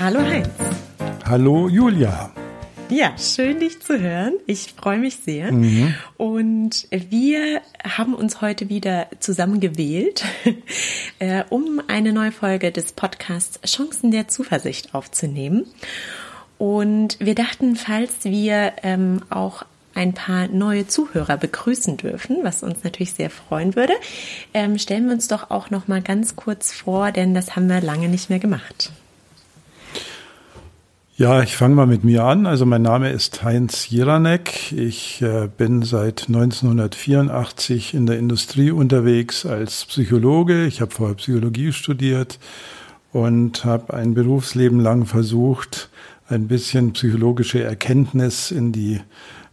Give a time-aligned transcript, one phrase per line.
[0.00, 0.48] Hallo Heinz.
[1.26, 2.30] Hallo Julia.
[2.88, 4.32] Ja, schön dich zu hören.
[4.46, 5.52] Ich freue mich sehr.
[5.52, 5.94] Mhm.
[6.16, 10.24] Und wir haben uns heute wieder zusammengewählt,
[11.18, 15.66] äh, um eine neue Folge des Podcasts Chancen der Zuversicht aufzunehmen.
[16.56, 22.84] Und wir dachten, falls wir ähm, auch ein paar neue Zuhörer begrüßen dürfen, was uns
[22.84, 23.92] natürlich sehr freuen würde,
[24.54, 27.82] ähm, stellen wir uns doch auch noch mal ganz kurz vor, denn das haben wir
[27.82, 28.92] lange nicht mehr gemacht.
[31.20, 32.46] Ja, ich fange mal mit mir an.
[32.46, 34.72] Also mein Name ist Heinz Jiranek.
[34.72, 40.64] Ich äh, bin seit 1984 in der Industrie unterwegs als Psychologe.
[40.64, 42.38] Ich habe vorher Psychologie studiert
[43.12, 45.90] und habe ein Berufsleben lang versucht,
[46.26, 49.02] ein bisschen psychologische Erkenntnis in die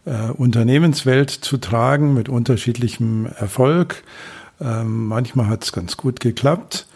[0.06, 4.04] äh, Unternehmenswelt zu tragen mit unterschiedlichem Erfolg.
[4.58, 6.86] Ähm, manchmal hat es ganz gut geklappt.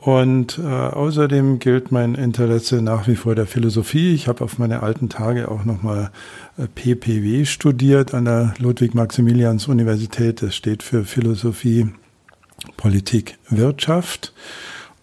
[0.00, 4.14] Und äh, außerdem gilt mein Interesse nach wie vor der Philosophie.
[4.14, 6.12] Ich habe auf meine alten Tage auch nochmal
[6.56, 10.40] äh, PPW studiert an der Ludwig-Maximilians-Universität.
[10.40, 11.88] Das steht für Philosophie,
[12.76, 14.32] Politik, Wirtschaft.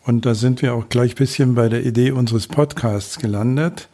[0.05, 3.89] Und da sind wir auch gleich bisschen bei der Idee unseres Podcasts gelandet.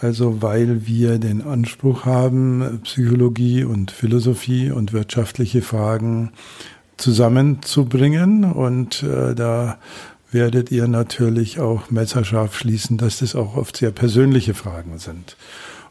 [0.00, 6.32] Also weil wir den Anspruch haben, Psychologie und Philosophie und wirtschaftliche Fragen
[6.98, 8.44] zusammenzubringen.
[8.44, 9.78] Und äh, da
[10.36, 15.38] werdet ihr natürlich auch messerscharf schließen, dass das auch oft sehr persönliche Fragen sind.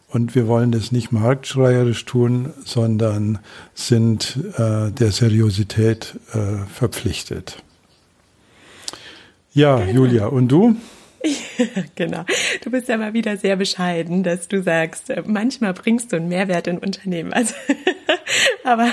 [0.08, 3.40] Und wir wollen das nicht marktschreierisch tun, sondern
[3.74, 7.64] sind äh, der Seriosität äh, verpflichtet.
[9.52, 9.84] Ja.
[9.84, 10.76] Julia, und du?
[11.96, 12.26] genau.
[12.64, 16.28] Du bist ja mal wieder sehr bescheiden, dass du sagst, äh, manchmal bringst du einen
[16.28, 17.34] Mehrwert in Unternehmen.
[17.34, 17.54] Also,
[18.64, 18.90] aber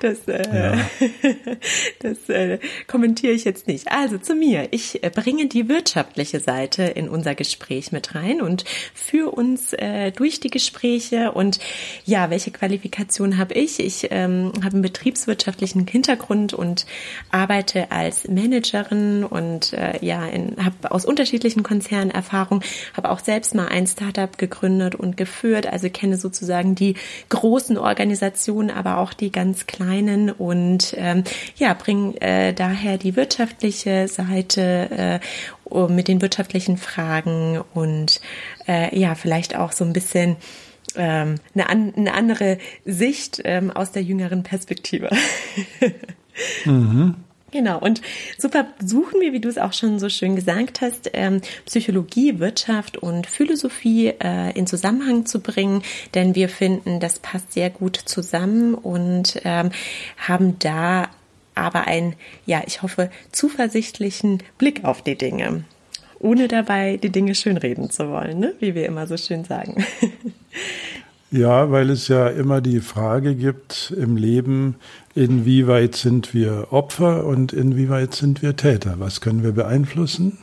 [0.00, 0.90] das, äh, ja.
[2.00, 3.90] das äh, kommentiere ich jetzt nicht.
[3.90, 4.68] Also zu mir.
[4.70, 10.12] Ich äh, bringe die wirtschaftliche Seite in unser Gespräch mit rein und führe uns äh,
[10.12, 11.32] durch die Gespräche.
[11.32, 11.58] Und
[12.04, 13.80] ja, welche Qualifikation habe ich?
[13.80, 16.86] Ich ähm, habe einen betriebswirtschaftlichen Hintergrund und
[17.30, 20.22] arbeite als Managerin und äh, ja,
[20.62, 22.62] habe aus unterschiedlichen Konzernen Erfahrung,
[22.96, 26.94] habe auch selbst mal ein Startup gegründet und geführt, also kenne sozusagen die
[27.28, 31.24] großen Organisationen, aber auch die ganz kleinen und ähm,
[31.56, 35.20] ja, bringe äh, daher die wirtschaftliche Seite
[35.70, 38.20] äh, mit den wirtschaftlichen Fragen und
[38.66, 40.36] äh, ja, vielleicht auch so ein bisschen
[40.96, 45.10] ähm, eine, an, eine andere Sicht ähm, aus der jüngeren Perspektive.
[46.64, 47.16] mhm.
[47.52, 48.00] Genau, und
[48.38, 52.96] super suchen wir, wie du es auch schon so schön gesagt hast, ähm, Psychologie, Wirtschaft
[52.96, 55.82] und Philosophie äh, in Zusammenhang zu bringen,
[56.14, 59.70] denn wir finden, das passt sehr gut zusammen und ähm,
[60.16, 61.08] haben da
[61.56, 62.14] aber einen,
[62.46, 65.64] ja, ich hoffe, zuversichtlichen Blick auf die Dinge,
[66.20, 68.54] ohne dabei die Dinge schönreden zu wollen, ne?
[68.60, 69.84] wie wir immer so schön sagen.
[71.32, 74.74] Ja, weil es ja immer die Frage gibt im Leben,
[75.14, 78.94] inwieweit sind wir Opfer und inwieweit sind wir Täter?
[78.98, 80.38] Was können wir beeinflussen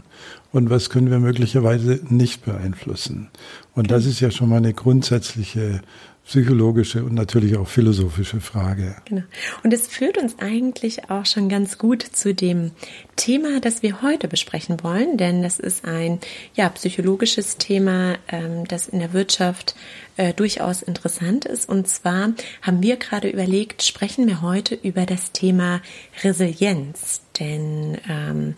[0.52, 3.30] und was können wir möglicherweise nicht beeinflussen?
[3.74, 5.82] Und das ist ja schon mal eine grundsätzliche
[6.28, 8.98] psychologische und natürlich auch philosophische Frage.
[9.06, 9.24] Genau.
[9.64, 12.72] Und es führt uns eigentlich auch schon ganz gut zu dem
[13.16, 16.20] Thema, das wir heute besprechen wollen, denn das ist ein
[16.54, 19.76] ja psychologisches Thema, ähm, das in der Wirtschaft
[20.18, 21.70] äh, durchaus interessant ist.
[21.70, 25.82] Und zwar haben wir gerade überlegt, sprechen wir heute über das Thema
[26.24, 27.22] Resilienz.
[27.40, 28.56] Denn ähm,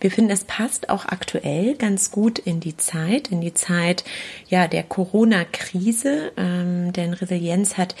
[0.00, 4.04] wir finden, es passt auch aktuell ganz gut in die Zeit, in die Zeit
[4.48, 6.32] ja der Corona-Krise.
[6.36, 7.94] Ähm, denn Resilienz hat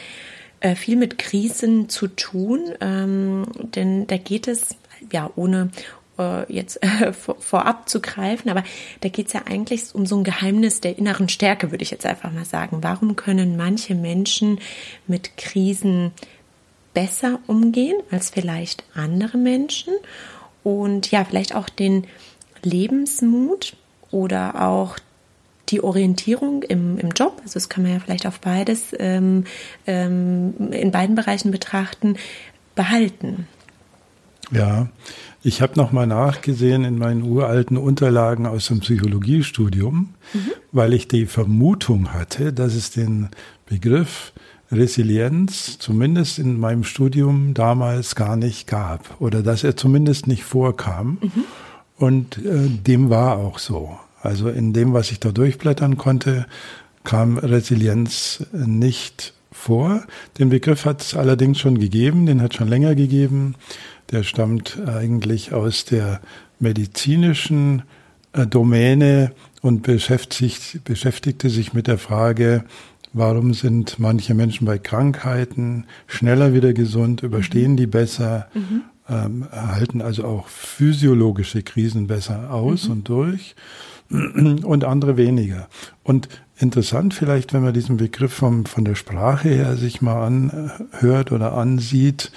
[0.60, 4.76] äh, viel mit Krisen zu tun, ähm, denn da geht es
[5.10, 5.70] ja ohne
[6.18, 8.62] äh, jetzt äh, vorab zu greifen, aber
[9.00, 12.06] da geht es ja eigentlich um so ein Geheimnis der inneren Stärke, würde ich jetzt
[12.06, 12.82] einfach mal sagen.
[12.82, 14.60] Warum können manche Menschen
[15.06, 16.12] mit Krisen
[16.94, 19.94] besser umgehen als vielleicht andere Menschen?
[20.62, 22.06] Und ja, vielleicht auch den
[22.62, 23.76] Lebensmut
[24.10, 24.98] oder auch
[25.70, 29.44] die Orientierung im, im Job, also das kann man ja vielleicht auf beides, ähm,
[29.86, 32.16] ähm, in beiden Bereichen betrachten,
[32.74, 33.46] behalten.
[34.50, 34.88] Ja,
[35.42, 40.52] ich habe nochmal nachgesehen in meinen uralten Unterlagen aus dem Psychologiestudium, mhm.
[40.72, 43.28] weil ich die Vermutung hatte, dass es den
[43.66, 44.32] Begriff
[44.72, 51.18] Resilienz zumindest in meinem Studium damals gar nicht gab oder dass er zumindest nicht vorkam.
[51.20, 51.44] Mhm.
[51.96, 53.98] Und äh, dem war auch so.
[54.22, 56.46] Also in dem, was ich da durchblättern konnte,
[57.04, 60.04] kam Resilienz nicht vor.
[60.38, 63.54] Den Begriff hat es allerdings schon gegeben, den hat schon länger gegeben.
[64.10, 66.20] Der stammt eigentlich aus der
[66.58, 67.82] medizinischen
[68.32, 69.32] äh, Domäne
[69.62, 72.64] und beschäftigt, beschäftigte sich mit der Frage,
[73.12, 78.82] warum sind manche Menschen bei Krankheiten schneller wieder gesund, überstehen die besser, mhm.
[79.08, 82.92] ähm, halten also auch physiologische Krisen besser aus mhm.
[82.92, 83.56] und durch
[84.10, 85.68] und andere weniger.
[86.02, 86.28] Und
[86.58, 91.54] interessant vielleicht, wenn man diesen Begriff vom, von der Sprache her sich mal anhört oder
[91.54, 92.30] ansieht,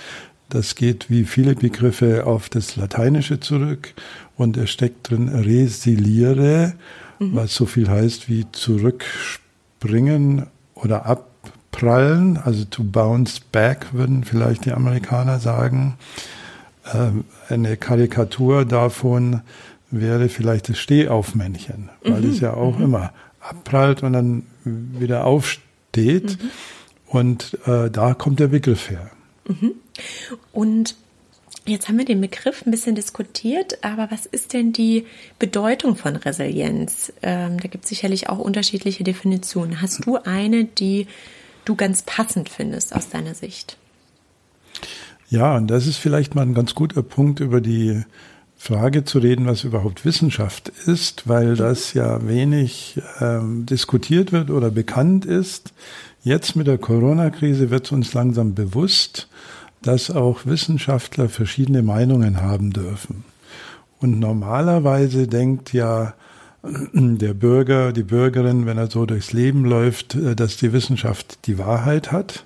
[0.50, 3.94] das geht wie viele Begriffe auf das Lateinische zurück
[4.38, 6.74] und er steckt drin resiliere,
[7.20, 7.36] mhm.
[7.36, 10.48] was so viel heißt wie zurückspringen
[10.84, 15.96] oder abprallen, also to bounce back, würden vielleicht die Amerikaner sagen.
[16.94, 19.42] Ähm, eine Karikatur davon
[19.90, 22.30] wäre vielleicht das Stehaufmännchen, weil mhm.
[22.32, 22.86] es ja auch mhm.
[22.86, 26.42] immer abprallt und dann wieder aufsteht.
[26.42, 26.50] Mhm.
[27.08, 29.12] Und äh, da kommt der Begriff her.
[29.48, 29.74] Mhm.
[30.52, 30.96] Und
[31.66, 35.06] Jetzt haben wir den Begriff ein bisschen diskutiert, aber was ist denn die
[35.40, 37.14] Bedeutung von Resilienz?
[37.22, 39.82] Ähm, da gibt es sicherlich auch unterschiedliche Definitionen.
[39.82, 41.08] Hast du eine, die
[41.64, 43.78] du ganz passend findest aus deiner Sicht?
[45.30, 48.04] Ja, und das ist vielleicht mal ein ganz guter Punkt, über die
[48.58, 54.70] Frage zu reden, was überhaupt Wissenschaft ist, weil das ja wenig ähm, diskutiert wird oder
[54.70, 55.74] bekannt ist.
[56.24, 59.28] Jetzt mit der Corona-Krise wird es uns langsam bewusst,
[59.84, 63.24] dass auch Wissenschaftler verschiedene Meinungen haben dürfen.
[64.00, 66.14] Und normalerweise denkt ja
[66.64, 71.58] der Bürger, die Bürgerin, wenn er so durchs Leben läuft, äh, dass die Wissenschaft die
[71.58, 72.46] Wahrheit hat.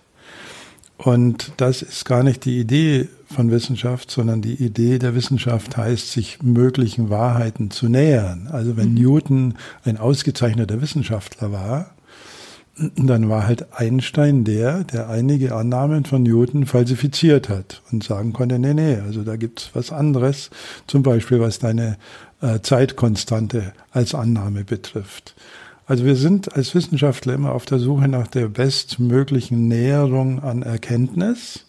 [0.97, 6.11] Und das ist gar nicht die Idee von Wissenschaft, sondern die Idee der Wissenschaft heißt,
[6.11, 8.49] sich möglichen Wahrheiten zu nähern.
[8.51, 9.01] Also wenn mhm.
[9.01, 9.53] Newton
[9.83, 11.91] ein ausgezeichneter Wissenschaftler war,
[12.77, 18.59] dann war halt Einstein der, der einige Annahmen von Newton falsifiziert hat und sagen konnte,
[18.59, 20.51] nee, nee, also da gibt's was anderes,
[20.85, 21.97] zum Beispiel was deine
[22.41, 25.35] äh, Zeitkonstante als Annahme betrifft.
[25.87, 31.65] Also wir sind als Wissenschaftler immer auf der Suche nach der bestmöglichen Näherung an Erkenntnis,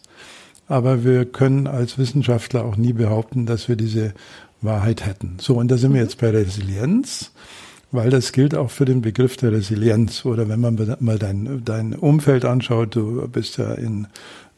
[0.67, 4.13] aber wir können als Wissenschaftler auch nie behaupten, dass wir diese
[4.61, 5.37] Wahrheit hätten.
[5.39, 7.31] So, und da sind wir jetzt bei Resilienz
[7.91, 10.25] weil das gilt auch für den Begriff der Resilienz.
[10.25, 14.07] Oder wenn man mal dein, dein Umfeld anschaut, du bist ja in,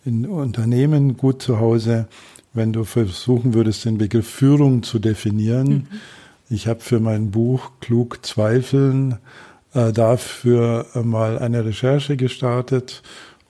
[0.06, 2.08] in Unternehmen gut zu Hause,
[2.54, 5.70] wenn du versuchen würdest, den Begriff Führung zu definieren.
[5.70, 5.88] Mhm.
[6.50, 9.20] Ich habe für mein Buch Klug Zweifeln
[9.74, 13.02] äh, dafür mal eine Recherche gestartet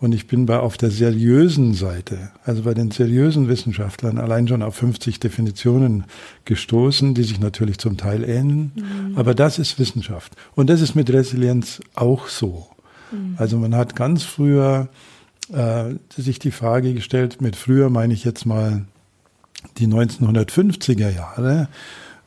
[0.01, 4.63] und ich bin bei auf der seriösen Seite, also bei den seriösen Wissenschaftlern, allein schon
[4.63, 6.05] auf 50 Definitionen
[6.45, 8.71] gestoßen, die sich natürlich zum Teil ähneln.
[8.75, 9.15] Mhm.
[9.15, 10.33] Aber das ist Wissenschaft.
[10.55, 12.67] Und das ist mit Resilienz auch so.
[13.11, 13.35] Mhm.
[13.37, 14.89] Also man hat ganz früher
[15.53, 18.85] äh, sich die Frage gestellt, mit früher meine ich jetzt mal
[19.77, 21.69] die 1950er Jahre,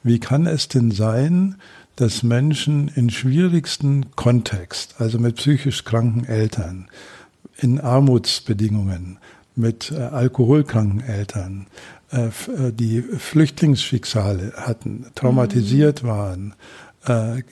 [0.04, 1.56] wie kann es denn sein,
[1.96, 6.86] dass Menschen in schwierigsten Kontext, also mit psychisch kranken Eltern,
[7.58, 9.18] in Armutsbedingungen
[9.56, 11.66] mit äh, alkoholkranken Eltern,
[12.12, 16.06] äh, äh, die Flüchtlingsschicksale hatten, traumatisiert mhm.
[16.06, 16.54] waren,
[17.06, 17.42] äh,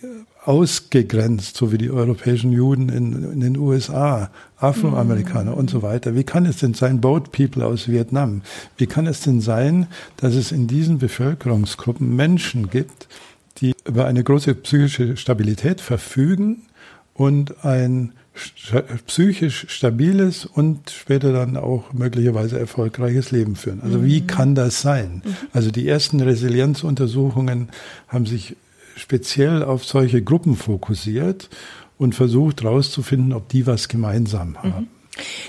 [0.44, 5.58] ausgegrenzt, so wie die europäischen Juden in, in den USA, Afroamerikaner mhm.
[5.58, 6.16] und so weiter.
[6.16, 8.42] Wie kann es denn sein, Boat People aus Vietnam,
[8.76, 9.86] wie kann es denn sein,
[10.16, 13.08] dass es in diesen Bevölkerungsgruppen Menschen gibt,
[13.58, 16.62] die über eine große psychische Stabilität verfügen
[17.14, 18.12] und ein
[19.06, 23.80] psychisch stabiles und später dann auch möglicherweise erfolgreiches Leben führen.
[23.82, 24.04] Also mhm.
[24.06, 25.22] wie kann das sein?
[25.24, 25.36] Mhm.
[25.52, 27.68] Also die ersten Resilienzuntersuchungen
[28.08, 28.56] haben sich
[28.96, 31.50] speziell auf solche Gruppen fokussiert
[31.98, 34.68] und versucht herauszufinden, ob die was gemeinsam haben.
[34.68, 34.88] Mhm.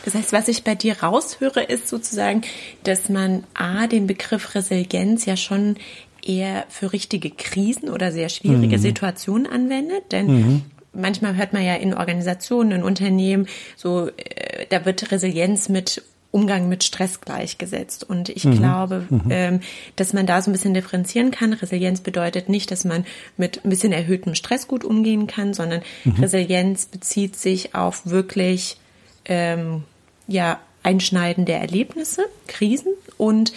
[0.03, 2.41] Das heißt, was ich bei dir raushöre, ist sozusagen,
[2.83, 5.77] dass man A, den Begriff Resilienz ja schon
[6.21, 8.81] eher für richtige Krisen oder sehr schwierige mhm.
[8.81, 10.11] Situationen anwendet.
[10.11, 10.61] Denn mhm
[10.93, 16.67] manchmal hört man ja in Organisationen, in Unternehmen, so, äh, da wird Resilienz mit Umgang
[16.67, 18.03] mit Stress gleichgesetzt.
[18.03, 18.57] Und ich mhm.
[18.57, 19.21] glaube, mhm.
[19.29, 19.59] Ähm,
[19.95, 21.53] dass man da so ein bisschen differenzieren kann.
[21.53, 23.05] Resilienz bedeutet nicht, dass man
[23.37, 26.23] mit ein bisschen erhöhtem Stress gut umgehen kann, sondern mhm.
[26.23, 28.77] Resilienz bezieht sich auf wirklich
[29.25, 29.83] ähm,
[30.27, 33.53] ja einschneidende Erlebnisse, Krisen und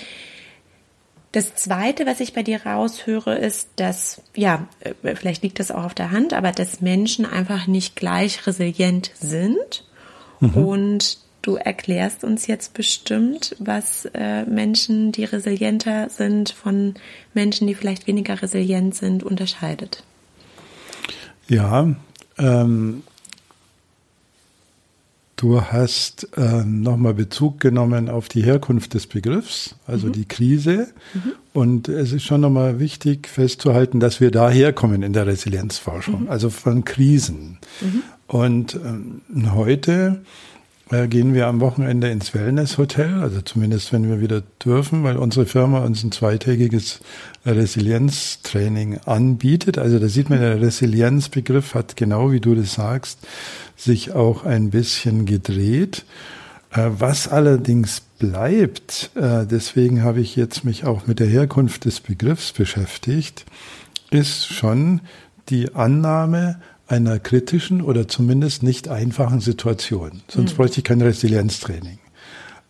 [1.37, 5.85] das Zweite, was ich bei dir raushöre, ist, dass, ja, äh, vielleicht liegt das auch
[5.85, 9.85] auf der Hand, aber dass Menschen einfach nicht gleich resilient sind.
[10.41, 10.55] Mhm.
[10.55, 16.95] Und du erklärst uns jetzt bestimmt, was äh, Menschen, die resilienter sind, von
[17.35, 20.05] Menschen, die vielleicht weniger resilient sind, unterscheidet.
[21.49, 21.95] Ja,
[22.39, 23.03] ähm,
[25.37, 30.13] Du hast äh, nochmal Bezug genommen auf die Herkunft des Begriffs, also mhm.
[30.13, 30.89] die Krise.
[31.13, 31.33] Mhm.
[31.53, 36.31] Und es ist schon nochmal wichtig festzuhalten, dass wir daher kommen in der Resilienzforschung, mhm.
[36.31, 37.59] also von Krisen.
[37.83, 38.03] Mhm.
[38.29, 40.23] Und ähm, heute
[40.89, 45.81] gehen wir am Wochenende ins Wellness-Hotel, also zumindest wenn wir wieder dürfen, weil unsere Firma
[45.81, 47.01] uns ein zweitägiges
[47.45, 49.79] Resilienztraining anbietet.
[49.79, 53.19] Also da sieht man, der Resilienzbegriff hat genau wie du das sagst,
[53.75, 56.05] sich auch ein bisschen gedreht.
[56.71, 61.99] Äh, was allerdings bleibt, äh, deswegen habe ich jetzt mich auch mit der Herkunft des
[62.01, 63.45] Begriffs beschäftigt,
[64.11, 65.01] ist schon
[65.49, 70.23] die Annahme, einer kritischen oder zumindest nicht einfachen Situation.
[70.29, 70.57] Sonst mhm.
[70.57, 71.99] bräuchte ich kein Resilienztraining.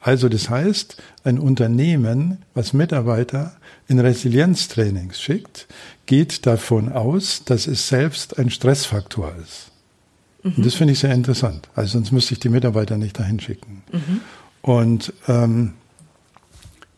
[0.01, 3.57] Also das heißt, ein Unternehmen, was Mitarbeiter
[3.89, 5.67] in Resilienztrainings schickt,
[6.07, 9.73] geht davon aus, dass es selbst ein Stressfaktor ist.
[10.45, 10.55] Mhm.
[10.59, 11.69] Und das finde ich sehr interessant.
[11.75, 13.83] Also sonst müsste ich die Mitarbeiter nicht dahin schicken.
[13.93, 14.21] Mhm.
[14.63, 15.75] Und ähm,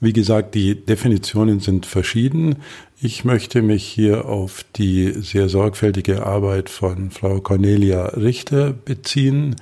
[0.01, 2.57] wie gesagt, die Definitionen sind verschieden.
[3.01, 9.57] Ich möchte mich hier auf die sehr sorgfältige Arbeit von Frau Cornelia Richter beziehen.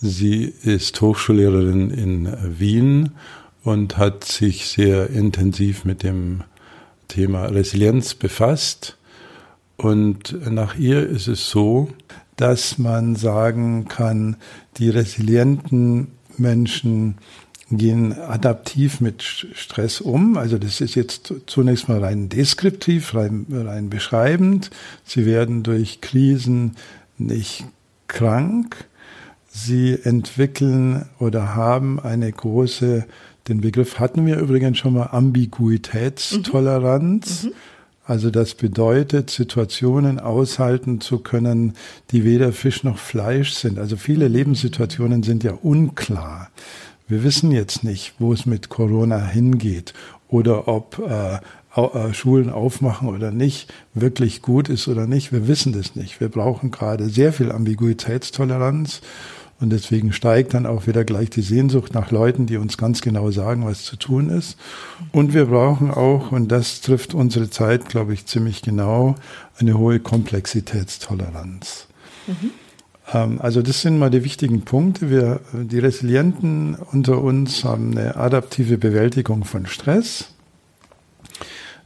[0.00, 3.10] Sie ist Hochschullehrerin in Wien
[3.62, 6.42] und hat sich sehr intensiv mit dem
[7.06, 8.96] Thema Resilienz befasst.
[9.76, 11.88] Und nach ihr ist es so,
[12.36, 14.36] dass man sagen kann,
[14.76, 17.16] die resilienten Menschen
[17.70, 20.38] gehen adaptiv mit Stress um.
[20.38, 24.70] Also das ist jetzt zunächst mal rein deskriptiv, rein, rein beschreibend.
[25.04, 26.76] Sie werden durch Krisen
[27.18, 27.64] nicht
[28.06, 28.86] krank.
[29.50, 33.04] Sie entwickeln oder haben eine große,
[33.48, 37.44] den Begriff hatten wir übrigens schon mal, Ambiguitätstoleranz.
[37.44, 37.50] Mhm.
[37.50, 37.54] Mhm.
[38.04, 41.74] Also das bedeutet, Situationen aushalten zu können,
[42.10, 43.78] die weder Fisch noch Fleisch sind.
[43.78, 46.48] Also viele Lebenssituationen sind ja unklar.
[47.08, 49.94] Wir wissen jetzt nicht, wo es mit Corona hingeht
[50.28, 51.38] oder ob äh,
[51.74, 55.32] äh, Schulen aufmachen oder nicht, wirklich gut ist oder nicht.
[55.32, 56.20] Wir wissen das nicht.
[56.20, 59.00] Wir brauchen gerade sehr viel Ambiguitätstoleranz
[59.60, 63.30] und deswegen steigt dann auch wieder gleich die Sehnsucht nach Leuten, die uns ganz genau
[63.30, 64.56] sagen, was zu tun ist.
[65.10, 69.16] Und wir brauchen auch, und das trifft unsere Zeit, glaube ich, ziemlich genau,
[69.58, 71.88] eine hohe Komplexitätstoleranz.
[72.26, 72.50] Mhm.
[73.12, 75.10] Ähm, also das sind mal die wichtigen Punkte.
[75.10, 80.30] Wir, die Resilienten unter uns haben eine adaptive Bewältigung von Stress.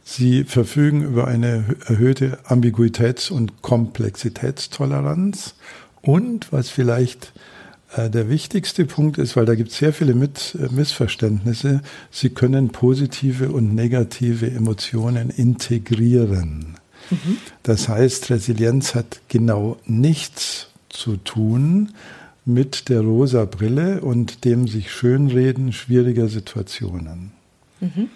[0.03, 5.55] Sie verfügen über eine erhöhte Ambiguitäts- und Komplexitätstoleranz.
[6.01, 7.31] Und was vielleicht
[7.95, 12.31] äh, der wichtigste Punkt ist, weil da gibt es sehr viele Mit äh, Missverständnisse, sie
[12.31, 16.75] können positive und negative Emotionen integrieren.
[17.09, 17.37] Mhm.
[17.63, 21.93] Das heißt, Resilienz hat genau nichts zu tun
[22.45, 27.31] mit der rosa Brille und dem sich schönreden schwieriger Situationen.
[27.79, 28.09] Mhm.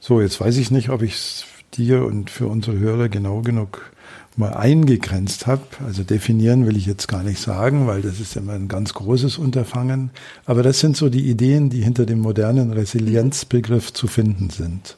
[0.00, 3.92] So, jetzt weiß ich nicht, ob ich es dir und für unsere Hörer genau genug
[4.36, 5.62] mal eingegrenzt habe.
[5.84, 9.38] Also definieren will ich jetzt gar nicht sagen, weil das ist immer ein ganz großes
[9.38, 10.10] Unterfangen.
[10.44, 14.96] Aber das sind so die Ideen, die hinter dem modernen Resilienzbegriff zu finden sind.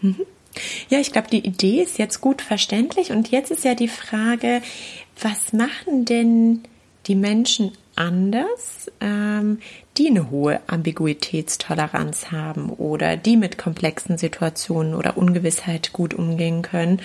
[0.00, 0.16] Mhm.
[0.88, 3.12] Ja, ich glaube, die Idee ist jetzt gut verständlich.
[3.12, 4.60] Und jetzt ist ja die Frage,
[5.20, 6.62] was machen denn
[7.06, 9.58] die Menschen anders, ähm,
[9.96, 17.00] die eine hohe Ambiguitätstoleranz haben oder die mit komplexen Situationen oder Ungewissheit gut umgehen können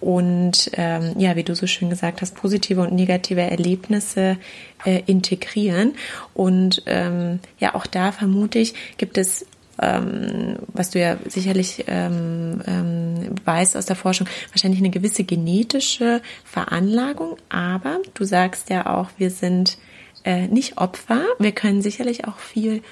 [0.00, 4.38] und ähm, ja, wie du so schön gesagt hast, positive und negative Erlebnisse
[4.84, 5.94] äh, integrieren.
[6.32, 9.46] Und ähm, ja, auch da vermute ich, gibt es
[9.80, 16.20] ähm, was du ja sicherlich ähm, ähm, weißt aus der Forschung, wahrscheinlich eine gewisse genetische
[16.44, 19.78] Veranlagung, aber du sagst ja auch, wir sind
[20.24, 22.82] äh, nicht Opfer, wir können sicherlich auch viel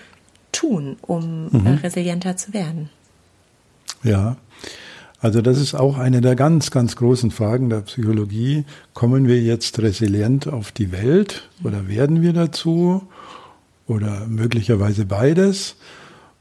[0.53, 1.67] tun, um mhm.
[1.67, 2.91] äh, resilienter zu werden.
[4.03, 4.37] Ja,
[5.21, 8.65] also das ist auch eine der ganz, ganz großen Fragen der Psychologie.
[8.95, 13.03] Kommen wir jetzt resilient auf die Welt oder werden wir dazu
[13.89, 15.77] oder möglicherweise beides?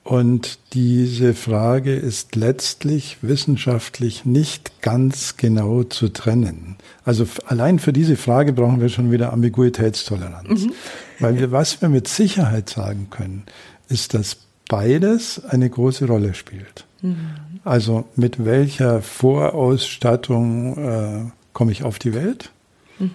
[0.07, 6.77] Und diese Frage ist letztlich wissenschaftlich nicht ganz genau zu trennen.
[7.03, 10.63] Also allein für diese Frage brauchen wir schon wieder Ambiguitätstoleranz.
[10.63, 10.71] Mhm.
[11.19, 13.43] Weil wir, was wir mit Sicherheit sagen können,
[13.89, 14.37] ist, dass
[14.69, 16.85] beides eine große Rolle spielt.
[17.01, 17.17] Mhm.
[17.65, 22.51] Also mit welcher Vorausstattung äh, komme ich auf die Welt
[22.97, 23.11] mhm.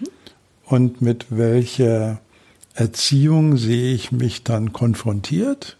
[0.67, 2.21] und mit welcher
[2.75, 5.79] Erziehung sehe ich mich dann konfrontiert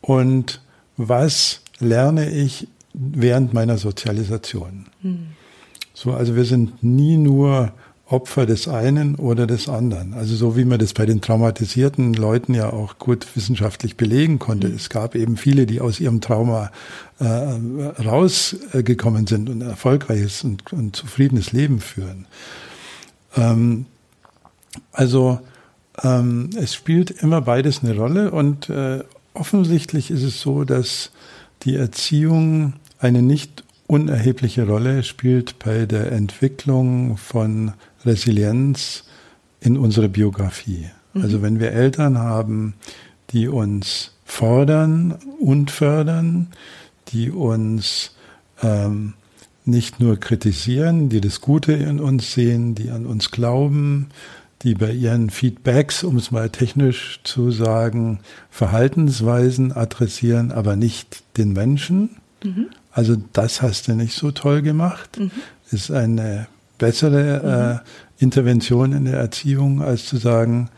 [0.00, 0.60] und
[0.96, 4.86] was lerne ich während meiner Sozialisation.
[5.02, 5.28] Mhm.
[5.94, 7.72] So, also wir sind nie nur
[8.06, 10.14] Opfer des einen oder des anderen.
[10.14, 14.68] Also so wie man das bei den traumatisierten Leuten ja auch gut wissenschaftlich belegen konnte.
[14.68, 14.74] Mhm.
[14.74, 16.72] Es gab eben viele, die aus ihrem Trauma
[17.20, 22.26] äh, rausgekommen sind und ein erfolgreiches und, und zufriedenes Leben führen.
[23.36, 23.86] Ähm,
[24.92, 25.38] also
[26.02, 29.04] ähm, es spielt immer beides eine Rolle und äh,
[29.40, 31.10] offensichtlich ist es so, dass
[31.62, 37.72] die Erziehung eine nicht unerhebliche Rolle spielt bei der Entwicklung von
[38.04, 39.04] Resilienz
[39.60, 40.86] in unserer Biografie.
[41.14, 41.22] Mhm.
[41.22, 42.74] Also wenn wir Eltern haben,
[43.30, 46.48] die uns fordern und fördern,
[47.08, 48.14] die uns
[48.62, 49.14] ähm,
[49.64, 54.08] nicht nur kritisieren, die das Gute in uns sehen, die an uns glauben,
[54.62, 61.52] die bei ihren Feedbacks, um es mal technisch zu sagen, Verhaltensweisen adressieren, aber nicht den
[61.52, 62.16] Menschen.
[62.44, 62.68] Mhm.
[62.92, 65.18] Also das hast du nicht so toll gemacht.
[65.18, 65.30] Mhm.
[65.70, 66.46] Ist eine
[66.78, 67.82] bessere
[68.18, 70.68] äh, Intervention in der Erziehung, als zu sagen,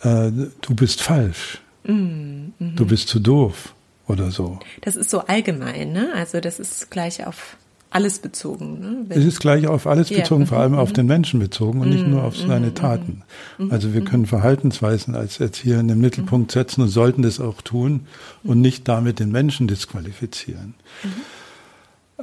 [0.00, 2.52] äh, du bist falsch, mhm.
[2.58, 3.74] du bist zu doof
[4.08, 4.58] oder so.
[4.80, 6.12] Das ist so allgemein, ne?
[6.14, 7.56] Also das ist gleich auf
[7.92, 8.80] alles bezogen.
[8.80, 9.06] Ne?
[9.10, 10.46] es ist gleich auf alles bezogen, ja.
[10.46, 10.94] vor allem auf mhm.
[10.94, 12.48] den Menschen bezogen und nicht nur auf mhm.
[12.48, 12.74] seine mhm.
[12.74, 13.22] Taten.
[13.70, 18.06] Also wir können Verhaltensweisen als Erzieher in den Mittelpunkt setzen und sollten das auch tun
[18.42, 20.74] und nicht damit den Menschen disqualifizieren.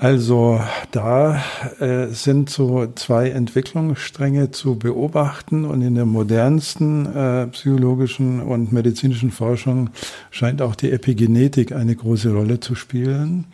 [0.01, 1.43] Also da
[1.81, 9.29] äh, sind so zwei Entwicklungsstränge zu beobachten und in der modernsten äh, psychologischen und medizinischen
[9.29, 9.89] Forschung
[10.31, 13.47] scheint auch die Epigenetik eine große Rolle zu spielen.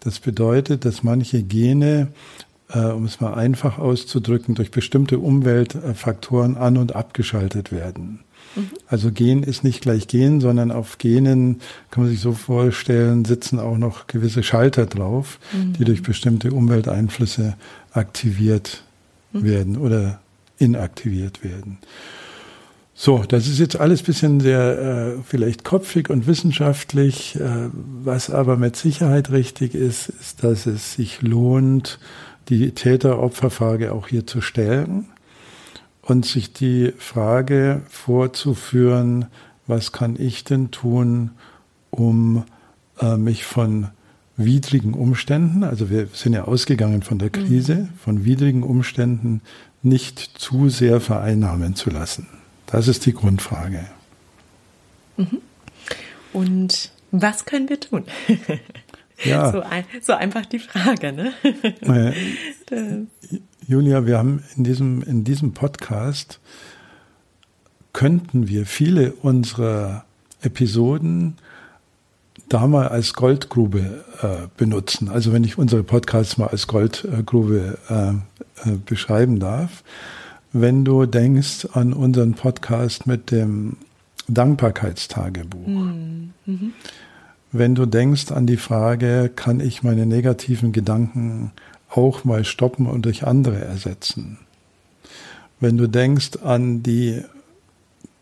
[0.00, 2.08] Das bedeutet, dass manche Gene,
[2.70, 8.20] äh, um es mal einfach auszudrücken, durch bestimmte Umweltfaktoren an und abgeschaltet werden.
[8.86, 13.58] Also Gen ist nicht gleich Gen, sondern auf Genen kann man sich so vorstellen, sitzen
[13.58, 15.74] auch noch gewisse Schalter drauf, mhm.
[15.74, 17.56] die durch bestimmte Umwelteinflüsse
[17.92, 18.82] aktiviert
[19.32, 19.44] mhm.
[19.44, 20.20] werden oder
[20.58, 21.78] inaktiviert werden.
[22.94, 27.36] So, das ist jetzt alles bisschen sehr äh, vielleicht kopfig und wissenschaftlich.
[27.36, 27.70] Äh,
[28.02, 31.98] was aber mit Sicherheit richtig ist, ist, dass es sich lohnt,
[32.50, 35.06] die Täter-Opfer-Frage auch hier zu stellen
[36.10, 39.26] und sich die Frage vorzuführen,
[39.66, 41.30] was kann ich denn tun,
[41.90, 42.44] um
[43.00, 43.88] äh, mich von
[44.36, 47.30] widrigen Umständen, also wir sind ja ausgegangen von der.
[47.30, 47.88] Krise, mhm.
[48.02, 49.40] von widrigen Umständen
[49.82, 52.26] nicht zu sehr vereinnahmen zu lassen.
[52.66, 53.84] Das ist die Grundfrage.
[55.16, 55.38] Mhm.
[56.32, 58.04] Und was können wir tun?
[58.36, 58.50] Ja.
[59.52, 61.34] So, ein, so einfach die Frage, ne?
[63.70, 66.40] Julia, wir haben in diesem, in diesem Podcast
[67.92, 70.04] könnten wir viele unserer
[70.42, 71.36] Episoden
[72.48, 75.08] da mal als Goldgrube äh, benutzen.
[75.08, 79.84] Also wenn ich unsere Podcasts mal als Goldgrube äh, äh, beschreiben darf.
[80.52, 83.76] Wenn du denkst an unseren Podcast mit dem
[84.26, 85.68] Dankbarkeitstagebuch.
[85.68, 86.30] Mhm.
[86.44, 86.72] Mhm.
[87.52, 91.52] Wenn du denkst an die Frage, kann ich meine negativen Gedanken
[91.90, 94.38] auch mal stoppen und durch andere ersetzen.
[95.58, 97.22] Wenn du denkst an die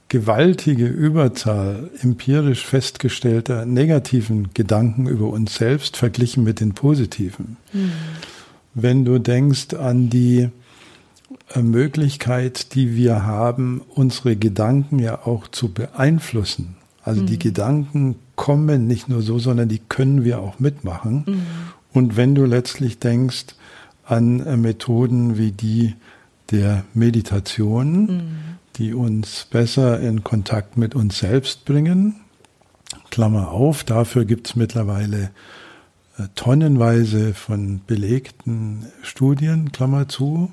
[0.09, 7.59] gewaltige Überzahl empirisch festgestellter negativen Gedanken über uns selbst verglichen mit den positiven.
[7.73, 7.93] Mhm.
[8.75, 10.49] Wenn du denkst an die
[11.55, 16.77] äh, Möglichkeit, die wir haben, unsere Gedanken ja auch zu beeinflussen.
[17.03, 17.27] Also mhm.
[17.27, 21.25] die Gedanken kommen nicht nur so, sondern die können wir auch mitmachen.
[21.27, 21.43] Mhm.
[21.99, 23.57] Und wenn du letztlich denkst
[24.05, 25.97] an äh, Methoden wie die
[26.53, 28.39] der Meditation, mhm.
[28.77, 32.15] die uns besser in Kontakt mit uns selbst bringen,
[33.11, 35.33] Klammer auf, dafür gibt es mittlerweile
[36.19, 40.53] äh, tonnenweise von belegten Studien, Klammer zu,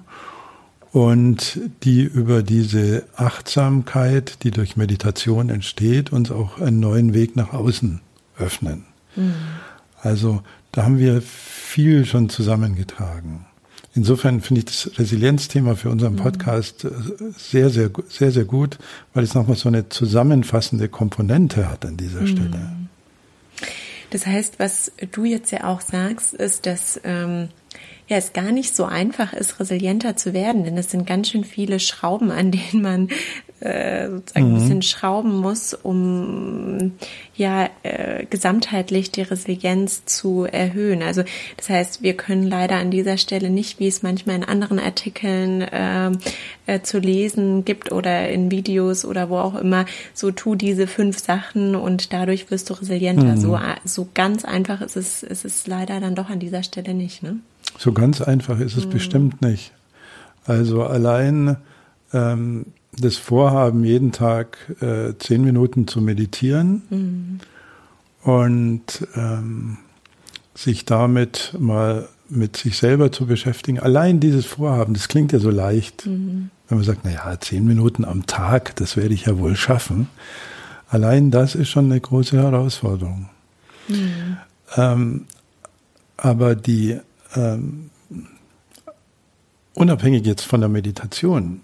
[0.94, 7.54] und die über diese Achtsamkeit, die durch Meditation entsteht, uns auch einen neuen Weg nach
[7.54, 8.02] außen
[8.40, 8.86] öffnen.
[9.16, 9.36] Mhm.
[10.02, 10.42] Also
[10.76, 13.46] da haben wir viel schon zusammengetragen.
[13.94, 16.18] Insofern finde ich das Resilienzthema für unseren mhm.
[16.18, 16.86] Podcast
[17.38, 18.78] sehr, sehr, sehr, sehr gut,
[19.14, 22.28] weil es nochmal so eine zusammenfassende Komponente hat an dieser mhm.
[22.28, 22.76] Stelle.
[24.10, 27.48] Das heißt, was du jetzt ja auch sagst, ist, dass ähm,
[28.08, 31.46] ja, es gar nicht so einfach ist, resilienter zu werden, denn es sind ganz schön
[31.46, 33.08] viele Schrauben, an denen man
[33.62, 34.56] äh, sozusagen mhm.
[34.56, 36.92] ein bisschen schrauben muss, um
[37.36, 41.02] ja äh, gesamtheitlich die Resilienz zu erhöhen.
[41.02, 41.24] Also
[41.58, 45.62] das heißt, wir können leider an dieser Stelle nicht, wie es manchmal in anderen Artikeln
[45.62, 46.12] äh,
[46.66, 51.20] äh, zu lesen gibt oder in Videos oder wo auch immer, so tu diese fünf
[51.20, 53.36] Sachen und dadurch wirst du resilienter.
[53.36, 53.38] Mhm.
[53.38, 57.24] So, so ganz einfach ist es, ist es leider dann doch an dieser Stelle nicht,
[57.24, 57.38] ne?
[57.78, 58.90] So ganz einfach ist es mhm.
[58.92, 59.72] bestimmt nicht.
[60.46, 61.58] Also allein
[62.14, 62.68] ähm,
[63.00, 67.40] das Vorhaben, jeden Tag äh, zehn Minuten zu meditieren mhm.
[68.24, 69.78] und ähm,
[70.54, 73.80] sich damit mal mit sich selber zu beschäftigen.
[73.80, 76.50] Allein dieses Vorhaben, das klingt ja so leicht, mhm.
[76.68, 80.10] wenn man sagt, na ja, zehn Minuten am Tag, das werde ich ja wohl schaffen.
[80.88, 83.30] Allein das ist schon eine große Herausforderung.
[83.88, 84.38] Mhm.
[84.76, 85.26] Ähm,
[86.18, 87.00] aber die
[87.36, 87.90] ähm,
[89.74, 91.62] unabhängig jetzt von der Meditation,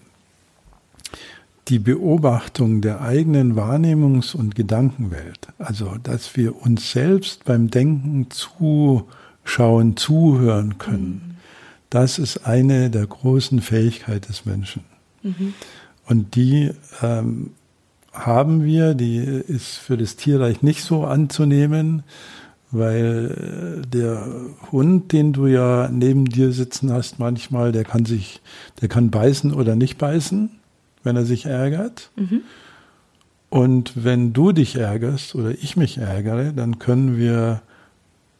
[1.71, 9.95] die Beobachtung der eigenen Wahrnehmungs- und Gedankenwelt, also dass wir uns selbst beim Denken zuschauen,
[9.95, 11.35] zuhören können, mhm.
[11.89, 14.83] das ist eine der großen Fähigkeiten des Menschen.
[15.23, 15.53] Mhm.
[16.05, 17.51] Und die ähm,
[18.11, 22.03] haben wir, die ist für das Tierreich nicht so anzunehmen,
[22.71, 24.27] weil äh, der
[24.73, 28.41] Hund, den du ja neben dir sitzen hast, manchmal, der kann sich,
[28.81, 30.49] der kann beißen oder nicht beißen,
[31.03, 32.11] wenn er sich ärgert.
[32.15, 32.41] Mhm.
[33.49, 37.61] Und wenn du dich ärgerst oder ich mich ärgere, dann können wir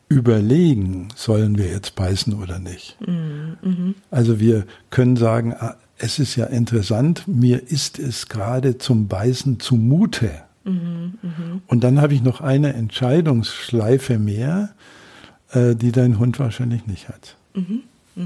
[0.08, 2.97] überlegen, sollen wir jetzt beißen oder nicht.
[3.06, 3.58] Mhm.
[3.62, 3.95] mhm.
[4.10, 9.60] Also wir können sagen, ah, es ist ja interessant, mir ist es gerade zum Beißen
[9.60, 10.32] zumute.
[10.63, 11.62] Mhm, mh.
[11.67, 14.69] Und dann habe ich noch eine Entscheidungsschleife mehr,
[15.52, 17.36] äh, die dein Hund wahrscheinlich nicht hat.
[17.54, 17.84] Mhm,
[18.15, 18.26] mh.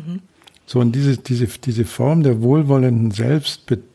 [0.65, 3.94] So, und diese, diese, diese Form der wohlwollenden Selbstbetrachtung,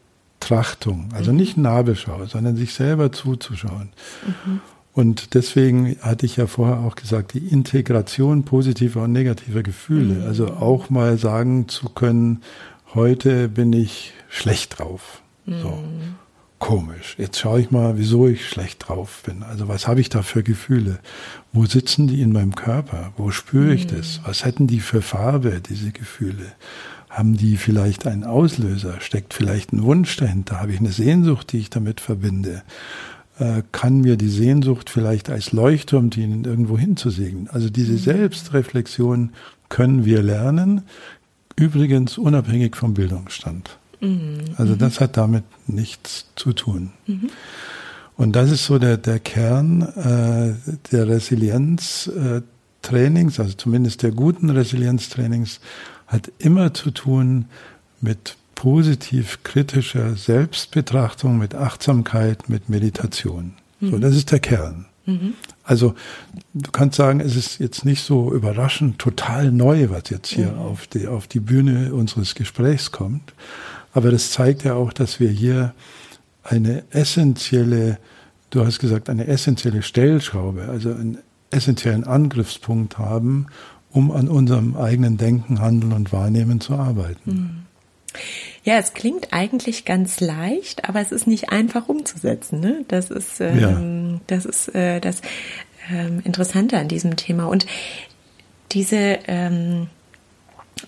[1.12, 1.36] also mhm.
[1.36, 3.90] nicht Nabelschau, sondern sich selber zuzuschauen.
[4.26, 4.60] Mhm.
[4.92, 10.26] Und deswegen hatte ich ja vorher auch gesagt, die Integration positiver und negativer Gefühle, mhm.
[10.26, 12.42] also auch mal sagen zu können,
[12.94, 15.22] heute bin ich schlecht drauf.
[15.46, 15.52] So.
[15.52, 16.16] Mhm
[16.60, 17.16] komisch.
[17.18, 19.42] Jetzt schaue ich mal, wieso ich schlecht drauf bin.
[19.42, 21.00] Also was habe ich da für Gefühle?
[21.52, 23.12] Wo sitzen die in meinem Körper?
[23.16, 23.96] Wo spüre ich mhm.
[23.96, 24.20] das?
[24.24, 26.52] Was hätten die für Farbe, diese Gefühle?
[27.10, 29.00] Haben die vielleicht einen Auslöser?
[29.00, 30.60] Steckt vielleicht ein Wunsch dahinter?
[30.60, 32.62] Habe ich eine Sehnsucht, die ich damit verbinde?
[33.38, 37.48] Äh, kann mir die Sehnsucht vielleicht als Leuchtturm dienen, irgendwo hinzusegnen?
[37.50, 37.98] Also diese mhm.
[37.98, 39.30] Selbstreflexion
[39.68, 40.82] können wir lernen,
[41.56, 43.76] übrigens unabhängig vom Bildungsstand.
[44.00, 44.42] Mhm.
[44.56, 46.92] Also das hat damit nichts zu tun.
[47.06, 47.30] Mhm.
[48.16, 50.54] Und das ist so der, der Kern äh,
[50.92, 55.60] der Resilienztrainings, äh, also zumindest der guten Resilienztrainings,
[56.10, 57.46] hat immer zu tun
[58.00, 63.54] mit positiv kritischer Selbstbetrachtung, mit Achtsamkeit, mit Meditation.
[63.78, 63.90] Mhm.
[63.90, 64.86] So, das ist der Kern.
[65.06, 65.34] Mhm.
[65.64, 65.94] Also
[66.52, 70.58] du kannst sagen, es ist jetzt nicht so überraschend, total neu, was jetzt hier mhm.
[70.58, 73.32] auf, die, auf die Bühne unseres Gesprächs kommt.
[73.92, 75.74] Aber das zeigt ja auch, dass wir hier
[76.42, 77.98] eine essentielle,
[78.50, 81.18] du hast gesagt, eine essentielle Stellschraube, also einen
[81.50, 83.46] essentiellen Angriffspunkt haben,
[83.92, 87.30] um an unserem eigenen Denken, Handeln und Wahrnehmen zu arbeiten.
[87.30, 87.50] Hm.
[88.62, 92.60] Ja, es klingt eigentlich ganz leicht, aber es ist nicht einfach umzusetzen.
[92.60, 92.84] Ne?
[92.88, 94.20] Das ist, ähm, ja.
[94.26, 95.22] das, ist äh, das
[95.90, 97.46] ähm, Interessante an diesem Thema.
[97.46, 97.66] Und
[98.72, 99.88] diese ähm,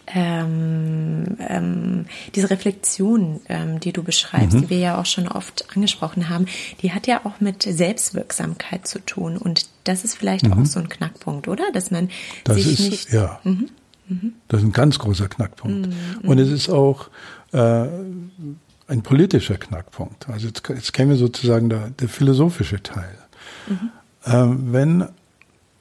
[0.07, 4.63] ähm, ähm, diese Reflexion, ähm, die du beschreibst, mhm.
[4.63, 6.47] die wir ja auch schon oft angesprochen haben,
[6.83, 9.37] die hat ja auch mit Selbstwirksamkeit zu tun.
[9.37, 10.53] Und das ist vielleicht mhm.
[10.53, 11.65] auch so ein Knackpunkt, oder?
[11.73, 12.09] Dass man
[12.45, 13.13] das sich ist, nicht.
[13.13, 13.41] Ja.
[13.45, 13.69] Mhm.
[14.09, 14.33] mhm.
[14.49, 15.89] Das ist ein ganz großer Knackpunkt.
[15.89, 16.29] Mhm.
[16.29, 17.09] Und es ist auch
[17.53, 17.87] äh,
[18.89, 20.29] ein politischer Knackpunkt.
[20.29, 23.17] Also jetzt, jetzt käme sozusagen der, der philosophische Teil.
[23.69, 23.91] Mhm.
[24.25, 25.09] Ähm, wenn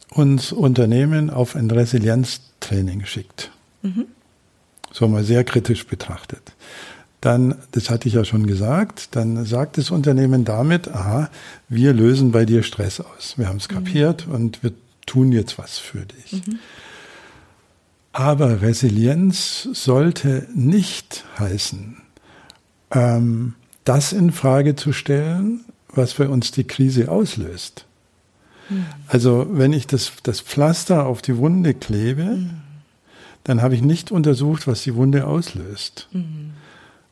[0.10, 4.06] uns Unternehmen auf ein Resilienztraining schickt, Mhm.
[4.92, 6.54] So mal sehr kritisch betrachtet.
[7.22, 11.30] Dann, das hatte ich ja schon gesagt, dann sagt das Unternehmen damit, aha,
[11.70, 13.38] wir lösen bei dir Stress aus.
[13.38, 13.76] Wir haben es mhm.
[13.76, 14.74] kapiert und wir
[15.06, 16.34] tun jetzt was für dich.
[16.34, 16.60] Mhm.
[18.12, 21.98] Aber Resilienz sollte nicht heißen,
[22.92, 25.62] ähm, das in Frage zu stellen,
[25.94, 27.86] was für uns die Krise auslöst.
[28.70, 28.86] Mhm.
[29.08, 32.71] Also wenn ich das, das Pflaster auf die Wunde klebe, mhm
[33.44, 36.08] dann habe ich nicht untersucht, was die Wunde auslöst.
[36.12, 36.52] Mhm.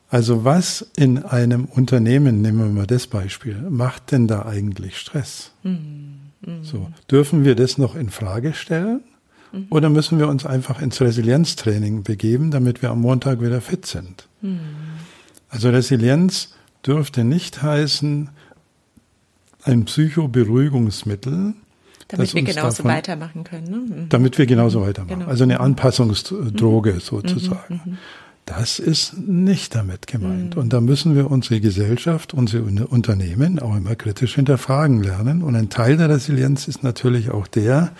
[0.08, 5.52] Also was in einem Unternehmen, nehmen wir mal das Beispiel, macht denn da eigentlich Stress?
[5.62, 6.32] Mhm.
[6.40, 6.64] Mhm.
[6.64, 9.02] So, dürfen wir das noch in Frage stellen?
[9.68, 14.28] Oder müssen wir uns einfach ins Resilienztraining begeben, damit wir am Montag wieder fit sind?
[15.48, 16.54] Also Resilienz
[16.86, 18.30] dürfte nicht heißen,
[19.64, 21.54] ein Psychoberuhigungsmittel,
[22.10, 23.70] damit wir genauso davon, weitermachen können.
[23.70, 23.76] Ne?
[23.76, 24.08] Mhm.
[24.08, 24.86] Damit wir genauso mhm.
[24.86, 25.18] weitermachen.
[25.20, 25.30] Genau.
[25.30, 27.00] Also eine Anpassungsdroge mhm.
[27.00, 27.80] sozusagen.
[27.84, 27.98] Mhm.
[28.46, 30.56] Das ist nicht damit gemeint.
[30.56, 30.62] Mhm.
[30.62, 35.42] Und da müssen wir unsere Gesellschaft, unsere Unternehmen auch immer kritisch hinterfragen lernen.
[35.42, 37.92] Und ein Teil der Resilienz ist natürlich auch der,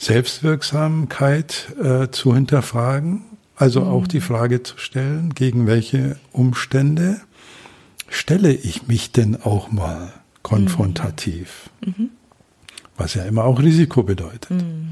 [0.00, 3.22] Selbstwirksamkeit äh, zu hinterfragen.
[3.54, 7.20] Also auch die Frage zu stellen, gegen welche Umstände
[8.08, 11.68] stelle ich mich denn auch mal konfrontativ?
[11.84, 12.08] Mhm.
[13.00, 14.50] Was ja immer auch Risiko bedeutet.
[14.50, 14.90] Mhm.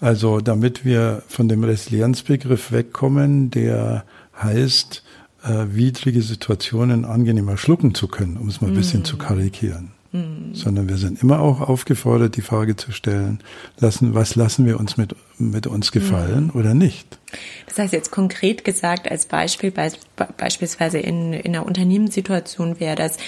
[0.00, 4.04] Also damit wir von dem Resilienzbegriff wegkommen, der
[4.40, 5.02] heißt,
[5.44, 9.04] äh, widrige Situationen angenehmer schlucken zu können, um es mal ein bisschen mm.
[9.04, 9.92] zu karikieren.
[10.12, 10.54] Mm.
[10.54, 13.40] Sondern wir sind immer auch aufgefordert, die Frage zu stellen,
[13.78, 16.58] lassen, was lassen wir uns mit, mit uns gefallen mm.
[16.58, 17.18] oder nicht?
[17.66, 19.92] Das heißt jetzt konkret gesagt als Beispiel, be
[20.36, 23.18] beispielsweise in, in einer Unternehmenssituation wäre das,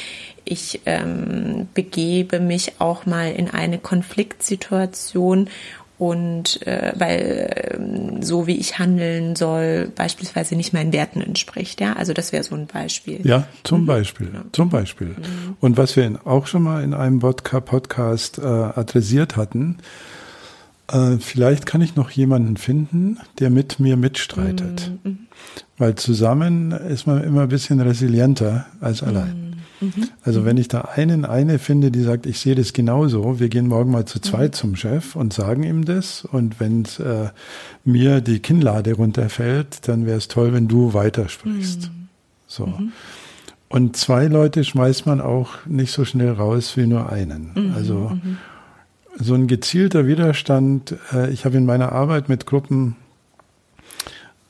[0.46, 5.50] ich ähm, begebe mich auch mal in eine Konfliktsituation
[5.98, 11.80] und äh, weil äh, so wie ich handeln soll beispielsweise nicht meinen Werten entspricht.
[11.80, 13.20] Ja, also das wäre so ein Beispiel.
[13.24, 13.86] Ja, zum mhm.
[13.86, 14.44] Beispiel, ja.
[14.52, 15.08] zum Beispiel.
[15.08, 15.56] Mhm.
[15.60, 19.78] Und was wir auch schon mal in einem Podcast äh, adressiert hatten,
[20.88, 25.26] äh, vielleicht kann ich noch jemanden finden, der mit mir mitstreitet, mhm.
[25.78, 29.45] weil zusammen ist man immer ein bisschen resilienter als allein.
[29.80, 30.08] Mhm.
[30.22, 33.68] Also wenn ich da einen, eine finde, die sagt, ich sehe das genauso, wir gehen
[33.68, 34.56] morgen mal zu zweit mhm.
[34.56, 37.30] zum Chef und sagen ihm das und wenn äh,
[37.84, 41.90] mir die Kinnlade runterfällt, dann wäre es toll, wenn du weitersprichst.
[41.90, 42.08] Mhm.
[42.46, 42.66] So.
[42.66, 42.92] Mhm.
[43.68, 47.50] Und zwei Leute schmeißt man auch nicht so schnell raus wie nur einen.
[47.54, 47.74] Mhm.
[47.74, 48.38] Also mhm.
[49.18, 50.94] so ein gezielter Widerstand.
[51.12, 52.96] Äh, ich habe in meiner Arbeit mit Gruppen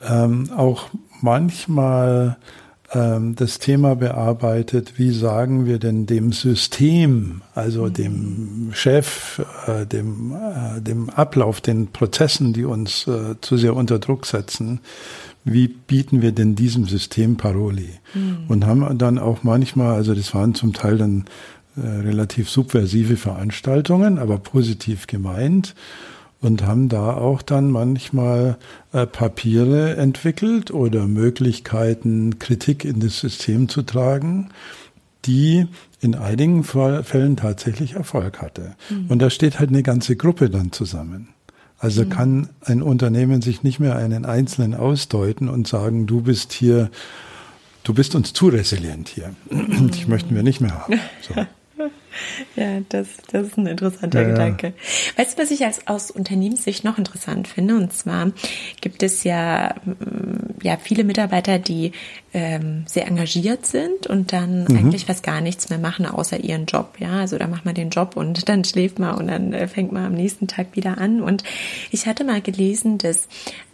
[0.03, 2.37] ähm, auch manchmal
[3.35, 7.93] das Thema bearbeitet, wie sagen wir denn dem System, also mhm.
[7.93, 13.99] dem Chef, äh, dem, äh, dem Ablauf, den Prozessen, die uns äh, zu sehr unter
[13.99, 14.81] Druck setzen,
[15.45, 17.91] wie bieten wir denn diesem System Paroli?
[18.15, 18.39] Mhm.
[18.49, 21.25] Und haben dann auch manchmal, also das waren zum Teil dann
[21.79, 25.75] relativ subversive Veranstaltungen, aber positiv gemeint
[26.41, 28.59] und haben da auch dann manchmal
[28.93, 34.51] äh, Papiere entwickelt oder Möglichkeiten, Kritik in das System zu tragen,
[35.25, 35.67] die
[36.01, 38.77] in einigen Fällen tatsächlich Erfolg hatte.
[38.91, 39.07] Mhm.
[39.09, 41.29] Und da steht halt eine ganze Gruppe dann zusammen.
[41.79, 42.11] Also mhm.
[42.11, 46.91] kann ein Unternehmen sich nicht mehr einen Einzelnen ausdeuten und sagen, du bist hier,
[47.83, 49.35] du bist uns zu resilient hier.
[49.51, 49.91] Mhm.
[49.93, 51.01] Ich möchten wir nicht mehr haben.
[51.23, 51.35] So.
[52.57, 54.69] Ja, das, das ist ein interessanter ja, Gedanke.
[54.69, 55.23] Ja.
[55.23, 57.77] Weißt du, was ich als aus Unternehmenssicht noch interessant finde?
[57.77, 58.33] Und zwar
[58.81, 61.93] gibt es ja, mm, ja viele Mitarbeiter, die
[62.33, 64.77] ähm, sehr engagiert sind und dann mhm.
[64.77, 66.95] eigentlich fast gar nichts mehr machen außer ihren Job.
[66.99, 69.93] Ja, also da macht man den Job und dann schläft man und dann äh, fängt
[69.93, 71.23] man am nächsten Tag wieder an.
[71.23, 71.45] Und
[71.91, 73.29] ich hatte mal gelesen, dass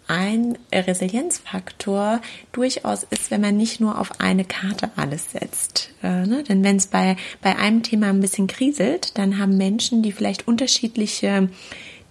[0.09, 2.21] ein Resilienzfaktor
[2.53, 5.91] durchaus ist, wenn man nicht nur auf eine Karte alles setzt.
[6.03, 6.43] Äh, ne?
[6.43, 10.49] Denn wenn es bei, bei einem Thema ein bisschen kriselt, dann haben Menschen, die vielleicht
[10.49, 11.49] unterschiedliche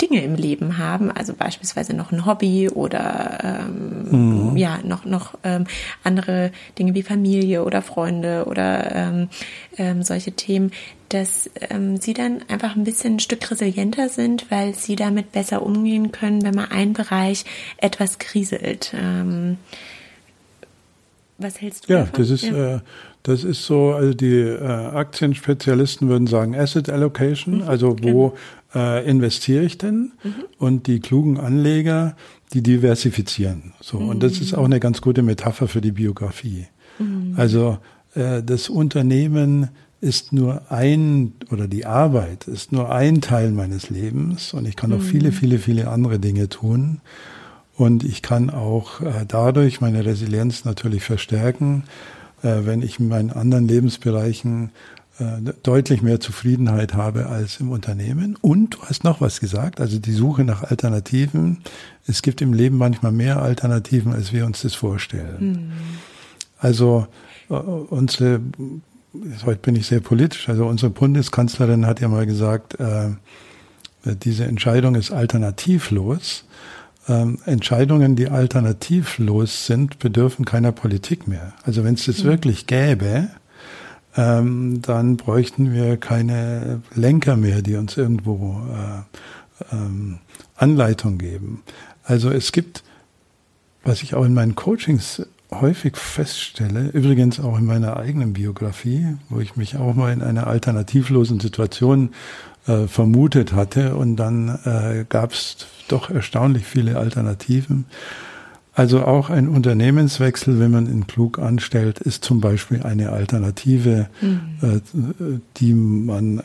[0.01, 4.57] Dinge im Leben haben, also beispielsweise noch ein Hobby oder ähm, mhm.
[4.57, 5.65] ja noch noch ähm,
[6.03, 9.29] andere Dinge wie Familie oder Freunde oder ähm,
[9.77, 10.71] ähm, solche Themen,
[11.09, 15.61] dass ähm, sie dann einfach ein bisschen ein Stück resilienter sind, weil sie damit besser
[15.61, 17.45] umgehen können, wenn mal ein Bereich
[17.77, 18.93] etwas kriselt.
[18.95, 19.57] Ähm,
[21.37, 22.19] was hältst du ja, davon?
[22.19, 22.79] Das ist, ja, äh,
[23.23, 28.33] das ist so, also die äh, Aktienspezialisten würden sagen Asset Allocation, mhm, also wo
[28.73, 28.95] genau.
[28.97, 30.13] äh, investiere ich denn?
[30.23, 30.33] Mhm.
[30.57, 32.15] Und die klugen Anleger,
[32.53, 33.73] die diversifizieren.
[33.79, 34.09] So, mhm.
[34.09, 36.65] und das ist auch eine ganz gute Metapher für die Biografie.
[36.99, 37.35] Mhm.
[37.37, 37.77] Also
[38.15, 39.69] äh, das Unternehmen
[40.01, 44.89] ist nur ein, oder die Arbeit ist nur ein Teil meines Lebens und ich kann
[44.89, 45.03] noch mhm.
[45.03, 47.01] viele, viele, viele andere Dinge tun.
[47.77, 51.83] Und ich kann auch äh, dadurch meine Resilienz natürlich verstärken,
[52.41, 54.71] wenn ich in meinen anderen Lebensbereichen
[55.19, 58.37] äh, deutlich mehr Zufriedenheit habe als im Unternehmen.
[58.41, 61.59] Und du hast noch was gesagt, also die Suche nach Alternativen.
[62.07, 65.37] Es gibt im Leben manchmal mehr Alternativen, als wir uns das vorstellen.
[65.39, 65.71] Mhm.
[66.57, 67.07] Also
[67.49, 68.41] unsere
[69.45, 73.09] heute bin ich sehr politisch, also unsere Bundeskanzlerin hat ja mal gesagt, äh,
[74.05, 76.45] diese Entscheidung ist alternativlos.
[77.11, 81.53] Ähm, Entscheidungen, die alternativlos sind, bedürfen keiner Politik mehr.
[81.63, 82.29] Also wenn es das mhm.
[82.29, 83.27] wirklich gäbe,
[84.15, 90.19] ähm, dann bräuchten wir keine Lenker mehr, die uns irgendwo äh, ähm,
[90.55, 91.63] Anleitung geben.
[92.03, 92.83] Also es gibt,
[93.83, 99.39] was ich auch in meinen Coachings häufig feststelle, übrigens auch in meiner eigenen Biografie, wo
[99.39, 102.11] ich mich auch mal in einer alternativlosen Situation
[102.67, 107.85] äh, vermutet hatte und dann äh, gab es doch erstaunlich viele Alternativen.
[108.73, 114.39] Also auch ein Unternehmenswechsel, wenn man ihn klug anstellt, ist zum Beispiel eine Alternative, mhm.
[114.61, 116.41] äh, die man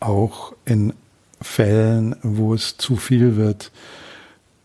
[0.00, 0.94] auch in
[1.42, 3.70] Fällen, wo es zu viel wird,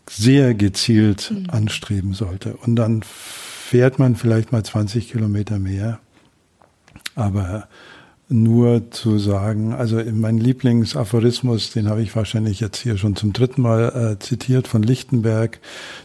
[0.08, 1.50] sehr gezielt mhm.
[1.50, 2.56] anstreben sollte.
[2.56, 3.02] Und dann
[3.64, 5.98] fährt man vielleicht mal 20 Kilometer mehr.
[7.14, 7.66] Aber
[8.28, 13.62] nur zu sagen, also mein Lieblingsaphorismus, den habe ich wahrscheinlich jetzt hier schon zum dritten
[13.62, 15.60] Mal äh, zitiert von Lichtenberg,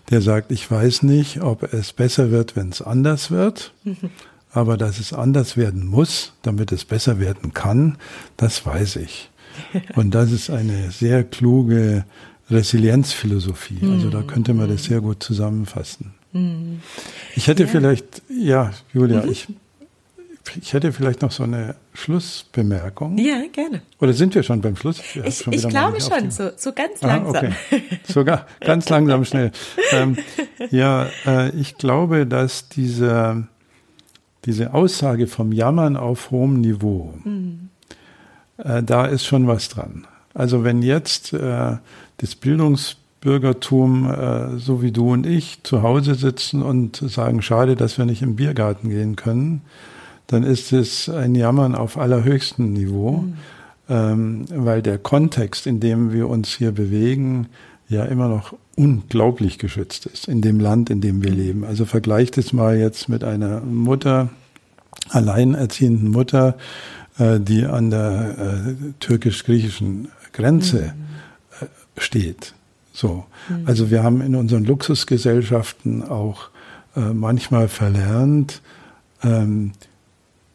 [0.10, 3.98] der sagt, ich weiß nicht, ob es besser wird, wenn es anders wird, mhm.
[4.52, 7.98] aber dass es anders werden muss, damit es besser werden kann,
[8.38, 9.32] das weiß ich.
[9.95, 12.06] Und das ist eine sehr kluge
[12.50, 13.80] Resilienzphilosophie.
[13.84, 16.13] Also da könnte man das sehr gut zusammenfassen.
[16.32, 16.82] Mhm.
[17.36, 17.70] Ich hätte ja.
[17.70, 19.32] vielleicht, ja, Julia, mhm.
[19.32, 19.48] ich
[20.62, 23.18] ich hätte vielleicht noch so eine Schlussbemerkung.
[23.18, 23.82] Ja, gerne.
[24.00, 25.00] Oder sind wir schon beim Schluss?
[25.00, 27.46] Ich, schon ich glaube schon, so, so ganz langsam.
[27.46, 27.84] Ah, okay.
[28.08, 29.52] Sogar ganz langsam schnell.
[29.92, 30.18] Ähm,
[30.72, 33.48] ja, äh, ich glaube, dass diese,
[34.46, 37.70] diese Aussage vom Jammern auf hohem Niveau, mhm.
[38.58, 40.08] äh, da ist schon was dran.
[40.34, 41.78] Also wenn jetzt äh,
[42.18, 42.36] das
[43.19, 48.05] Bildungsbürgertum, äh, so wie du und ich, zu Hause sitzen und sagen, schade, dass wir
[48.05, 49.62] nicht im Biergarten gehen können,
[50.27, 53.34] dann ist es ein Jammern auf allerhöchstem Niveau, mhm.
[53.89, 57.47] ähm, weil der Kontext, in dem wir uns hier bewegen,
[57.88, 61.65] ja immer noch unglaublich geschützt ist in dem Land, in dem wir leben.
[61.65, 64.29] Also vergleicht es mal jetzt mit einer Mutter,
[65.10, 66.55] alleinerziehenden Mutter,
[67.17, 71.65] äh, die an der äh, türkisch-griechischen Grenze mhm.
[71.65, 72.53] äh, steht.
[73.00, 73.24] So.
[73.48, 73.66] Mhm.
[73.66, 76.50] Also wir haben in unseren Luxusgesellschaften auch
[76.98, 78.62] äh, manchmal verlernt,
[79.24, 79.72] ähm,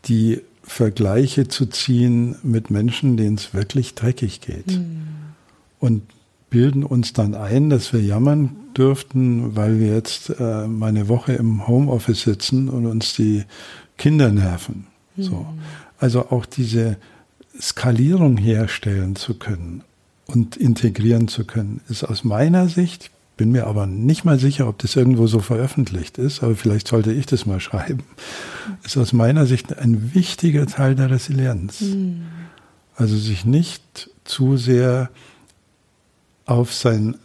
[0.04, 4.66] die Vergleiche zu ziehen mit Menschen, denen es wirklich dreckig geht.
[4.66, 5.06] Mhm.
[5.80, 6.02] Und
[6.50, 11.32] bilden uns dann ein, dass wir jammern dürften, weil wir jetzt äh, mal eine Woche
[11.32, 13.44] im Homeoffice sitzen und uns die
[13.96, 14.86] Kinder nerven.
[15.16, 15.22] Mhm.
[15.22, 15.46] So.
[15.98, 16.98] Also auch diese
[17.58, 19.82] Skalierung herstellen zu können
[20.26, 24.78] und integrieren zu können, ist aus meiner Sicht, bin mir aber nicht mal sicher, ob
[24.78, 28.04] das irgendwo so veröffentlicht ist, aber vielleicht sollte ich das mal schreiben,
[28.84, 31.80] ist aus meiner Sicht ein wichtiger Teil der Resilienz.
[31.80, 32.22] Mhm.
[32.96, 35.10] Also sich nicht zu sehr
[36.46, 37.16] auf sein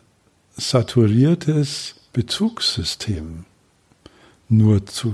[0.58, 3.46] saturiertes Bezugssystem
[4.50, 5.14] nur zu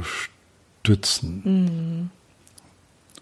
[0.81, 1.41] stützen.
[1.43, 2.09] Mhm.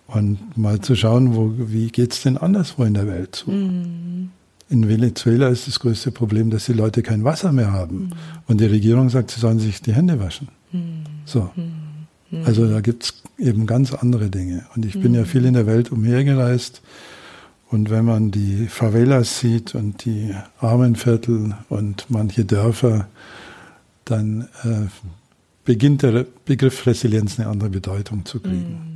[0.05, 3.49] Und mal zu schauen, wo, wie geht es denn anderswo in der Welt zu.
[3.49, 4.31] Mhm.
[4.69, 7.95] In Venezuela ist das größte Problem, dass die Leute kein Wasser mehr haben.
[7.95, 8.11] Mhm.
[8.47, 10.47] Und die Regierung sagt, sie sollen sich die Hände waschen.
[10.71, 11.03] Mhm.
[11.25, 11.49] So.
[11.55, 12.43] Mhm.
[12.45, 14.65] Also da gibt es eben ganz andere Dinge.
[14.75, 16.81] Und ich bin ja viel in der Welt umhergereist.
[17.69, 23.07] Und wenn man die Favelas sieht und die Armenviertel und manche Dörfer,
[24.05, 24.87] dann äh,
[25.65, 28.92] beginnt der Begriff Resilienz eine andere Bedeutung zu kriegen.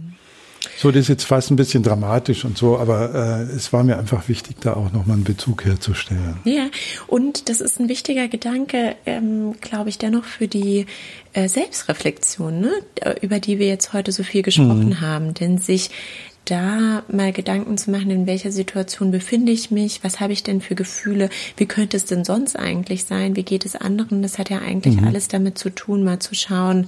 [0.78, 3.16] So, das ist jetzt fast ein bisschen dramatisch und so, aber
[3.50, 6.38] äh, es war mir einfach wichtig, da auch nochmal einen Bezug herzustellen.
[6.44, 6.70] Ja,
[7.08, 10.86] und das ist ein wichtiger Gedanke, ähm, glaube ich, dennoch für die
[11.34, 12.72] äh, Selbstreflexion, ne?
[13.22, 15.02] über die wir jetzt heute so viel gesprochen mhm.
[15.02, 15.34] haben.
[15.34, 15.90] Denn sich
[16.46, 20.62] da mal Gedanken zu machen, in welcher Situation befinde ich mich, was habe ich denn
[20.62, 24.52] für Gefühle, wie könnte es denn sonst eigentlich sein, wie geht es anderen, das hat
[24.52, 25.08] ja eigentlich mhm.
[25.08, 26.88] alles damit zu tun, mal zu schauen,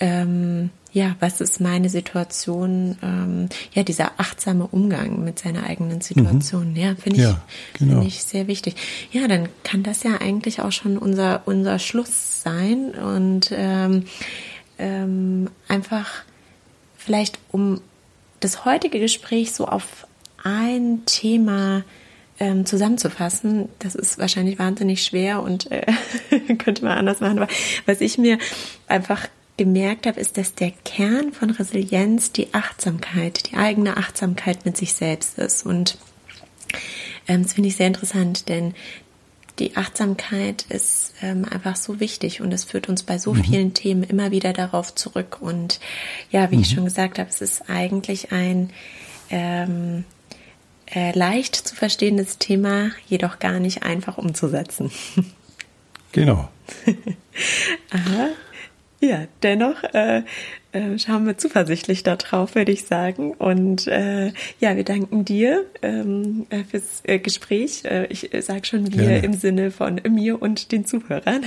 [0.00, 6.70] ähm, ja, was ist meine Situation, ähm, ja, dieser achtsame Umgang mit seiner eigenen Situation,
[6.72, 6.76] mhm.
[6.76, 7.40] ja, finde ich, ja,
[7.72, 7.92] genau.
[7.92, 8.76] finde ich sehr wichtig.
[9.10, 14.04] Ja, dann kann das ja eigentlich auch schon unser, unser Schluss sein und ähm,
[14.78, 16.10] ähm, einfach
[16.98, 17.80] vielleicht um
[18.40, 20.06] das heutige Gespräch so auf
[20.42, 21.84] ein Thema
[22.38, 25.86] ähm, zusammenzufassen, das ist wahrscheinlich wahnsinnig schwer und äh,
[26.58, 27.48] könnte man anders machen, aber
[27.86, 28.38] was ich mir
[28.88, 29.28] einfach
[29.64, 34.94] gemerkt habe, ist, dass der Kern von Resilienz die Achtsamkeit, die eigene Achtsamkeit mit sich
[34.94, 35.64] selbst ist.
[35.64, 35.98] Und
[37.28, 38.74] ähm, das finde ich sehr interessant, denn
[39.60, 43.44] die Achtsamkeit ist ähm, einfach so wichtig und es führt uns bei so mhm.
[43.44, 45.38] vielen Themen immer wieder darauf zurück.
[45.40, 45.78] Und
[46.32, 46.62] ja, wie mhm.
[46.62, 48.70] ich schon gesagt habe, es ist eigentlich ein
[49.30, 50.04] ähm,
[50.92, 54.90] äh, leicht zu verstehendes Thema, jedoch gar nicht einfach umzusetzen.
[56.12, 56.50] Genau.
[57.90, 58.28] Aha.
[59.02, 60.22] Ja, dennoch äh,
[60.70, 63.32] äh, schauen wir zuversichtlich darauf, würde ich sagen.
[63.32, 64.28] Und äh,
[64.60, 67.84] ja, wir danken dir ähm, äh, fürs äh, Gespräch.
[67.84, 69.18] Äh, ich äh, sage schon wir Gerne.
[69.24, 71.42] im Sinne von mir und den Zuhörern.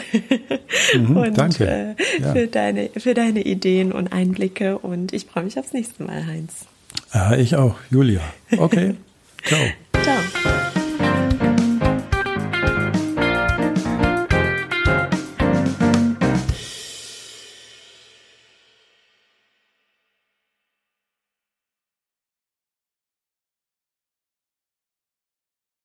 [0.93, 1.66] Mhm, und danke.
[1.66, 2.34] Äh, ja.
[2.34, 4.78] für, deine, für deine Ideen und Einblicke.
[4.78, 6.66] Und ich freue mich aufs nächste Mal, Heinz.
[7.14, 8.20] Ja, ich auch, Julia.
[8.58, 8.95] Okay.
[9.45, 9.62] Ciao.
[10.03, 10.55] Ciao.